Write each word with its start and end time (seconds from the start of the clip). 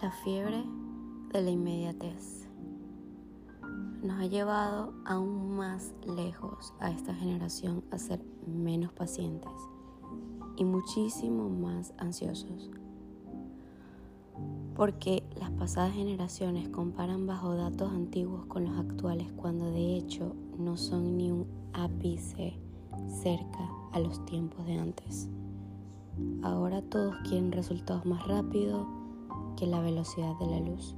La 0.00 0.12
fiebre 0.12 0.62
de 1.32 1.42
la 1.42 1.50
inmediatez 1.50 2.48
nos 4.00 4.20
ha 4.20 4.26
llevado 4.26 4.94
aún 5.04 5.56
más 5.56 5.92
lejos 6.06 6.72
a 6.78 6.92
esta 6.92 7.12
generación 7.14 7.82
a 7.90 7.98
ser 7.98 8.24
menos 8.46 8.92
pacientes 8.92 9.50
y 10.56 10.64
muchísimo 10.64 11.50
más 11.50 11.94
ansiosos. 11.98 12.70
Porque 14.76 15.24
las 15.34 15.50
pasadas 15.50 15.94
generaciones 15.94 16.68
comparan 16.68 17.26
bajo 17.26 17.56
datos 17.56 17.90
antiguos 17.90 18.46
con 18.46 18.66
los 18.66 18.78
actuales 18.78 19.32
cuando 19.32 19.68
de 19.72 19.96
hecho 19.96 20.36
no 20.56 20.76
son 20.76 21.16
ni 21.16 21.32
un 21.32 21.44
ápice 21.72 22.56
cerca 23.08 23.68
a 23.90 23.98
los 23.98 24.24
tiempos 24.26 24.64
de 24.64 24.78
antes. 24.78 25.28
Ahora 26.44 26.82
todos 26.82 27.16
quieren 27.28 27.50
resultados 27.50 28.06
más 28.06 28.24
rápidos 28.28 28.86
que 29.58 29.66
la 29.66 29.80
velocidad 29.80 30.38
de 30.38 30.46
la 30.46 30.60
luz. 30.60 30.94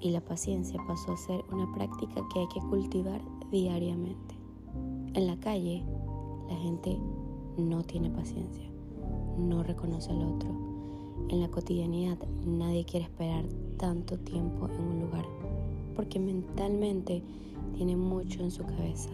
Y 0.00 0.10
la 0.10 0.20
paciencia 0.20 0.80
pasó 0.86 1.12
a 1.12 1.16
ser 1.16 1.44
una 1.52 1.72
práctica 1.72 2.20
que 2.32 2.40
hay 2.40 2.48
que 2.48 2.60
cultivar 2.60 3.20
diariamente. 3.52 4.34
En 5.14 5.26
la 5.28 5.38
calle, 5.38 5.84
la 6.48 6.56
gente 6.56 6.98
no 7.56 7.84
tiene 7.84 8.10
paciencia, 8.10 8.68
no 9.38 9.62
reconoce 9.62 10.10
al 10.10 10.22
otro. 10.22 10.50
En 11.28 11.40
la 11.40 11.48
cotidianidad, 11.48 12.18
nadie 12.44 12.84
quiere 12.84 13.06
esperar 13.06 13.44
tanto 13.78 14.18
tiempo 14.18 14.68
en 14.68 14.80
un 14.80 15.00
lugar, 15.02 15.24
porque 15.94 16.18
mentalmente 16.18 17.22
tiene 17.74 17.96
mucho 17.96 18.42
en 18.42 18.50
su 18.50 18.64
cabeza, 18.64 19.10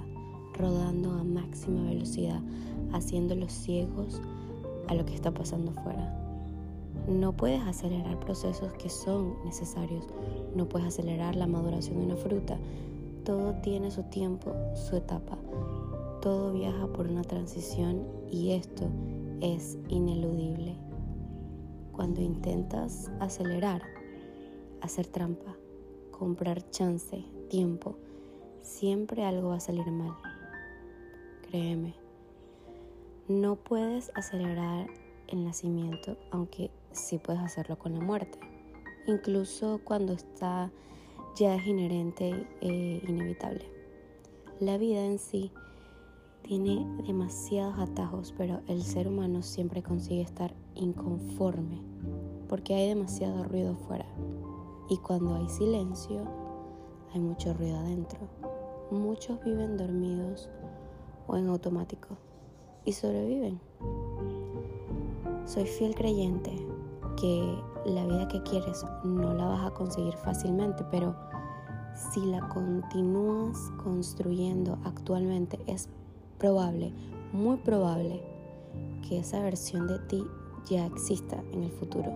rodando 0.54 1.12
a 1.12 1.22
máxima 1.22 1.82
velocidad, 1.82 2.40
haciéndolos 2.92 3.52
ciegos 3.52 4.20
a 4.88 4.94
lo 4.94 5.04
que 5.04 5.14
está 5.14 5.32
pasando 5.32 5.70
afuera. 5.72 6.21
No 7.08 7.32
puedes 7.32 7.60
acelerar 7.62 8.20
procesos 8.20 8.72
que 8.74 8.88
son 8.88 9.36
necesarios. 9.44 10.06
No 10.54 10.68
puedes 10.68 10.88
acelerar 10.88 11.34
la 11.34 11.46
maduración 11.46 11.98
de 11.98 12.04
una 12.06 12.16
fruta. 12.16 12.58
Todo 13.24 13.54
tiene 13.54 13.90
su 13.90 14.04
tiempo, 14.04 14.54
su 14.74 14.96
etapa. 14.96 15.36
Todo 16.20 16.52
viaja 16.52 16.86
por 16.86 17.08
una 17.08 17.22
transición 17.22 18.06
y 18.30 18.52
esto 18.52 18.88
es 19.40 19.78
ineludible. 19.88 20.76
Cuando 21.92 22.22
intentas 22.22 23.10
acelerar, 23.18 23.82
hacer 24.80 25.06
trampa, 25.08 25.56
comprar 26.10 26.70
chance, 26.70 27.24
tiempo, 27.48 27.96
siempre 28.62 29.24
algo 29.24 29.48
va 29.48 29.56
a 29.56 29.60
salir 29.60 29.90
mal. 29.90 30.14
Créeme, 31.48 31.94
no 33.28 33.56
puedes 33.56 34.12
acelerar 34.14 34.88
el 35.28 35.44
nacimiento, 35.44 36.16
aunque 36.30 36.70
sí 36.92 37.18
puedes 37.18 37.42
hacerlo 37.42 37.78
con 37.78 37.94
la 37.94 38.00
muerte. 38.00 38.38
Incluso 39.06 39.80
cuando 39.84 40.12
está 40.12 40.70
ya 41.36 41.54
es 41.54 41.66
inherente 41.66 42.46
e 42.60 43.02
inevitable. 43.06 43.64
La 44.60 44.78
vida 44.78 45.04
en 45.04 45.18
sí 45.18 45.50
tiene 46.42 46.86
demasiados 47.06 47.78
atajos, 47.78 48.34
pero 48.36 48.60
el 48.68 48.82
ser 48.82 49.08
humano 49.08 49.42
siempre 49.42 49.82
consigue 49.82 50.22
estar 50.22 50.54
inconforme 50.74 51.80
porque 52.52 52.74
hay 52.74 52.88
demasiado 52.88 53.44
ruido 53.44 53.74
fuera. 53.74 54.04
Y 54.90 54.98
cuando 54.98 55.36
hay 55.36 55.48
silencio, 55.48 56.22
hay 57.14 57.20
mucho 57.20 57.54
ruido 57.54 57.78
adentro. 57.78 58.18
Muchos 58.90 59.42
viven 59.42 59.78
dormidos 59.78 60.50
o 61.26 61.38
en 61.38 61.48
automático 61.48 62.18
y 62.84 62.92
sobreviven. 62.92 63.58
Soy 65.52 65.66
fiel 65.66 65.94
creyente 65.94 66.50
que 67.20 67.58
la 67.84 68.06
vida 68.06 68.26
que 68.26 68.42
quieres 68.42 68.86
no 69.04 69.34
la 69.34 69.44
vas 69.44 69.66
a 69.66 69.74
conseguir 69.74 70.14
fácilmente, 70.14 70.82
pero 70.90 71.14
si 71.94 72.24
la 72.24 72.48
continúas 72.48 73.58
construyendo 73.84 74.78
actualmente 74.84 75.58
es 75.66 75.90
probable, 76.38 76.94
muy 77.34 77.58
probable, 77.58 78.22
que 79.06 79.18
esa 79.18 79.42
versión 79.42 79.88
de 79.88 79.98
ti 79.98 80.24
ya 80.70 80.86
exista 80.86 81.44
en 81.52 81.64
el 81.64 81.70
futuro, 81.72 82.10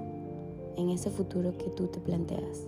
en 0.79 0.89
ese 0.89 1.11
futuro 1.11 1.53
que 1.59 1.69
tú 1.69 1.89
te 1.89 2.01
planteas. 2.01 2.67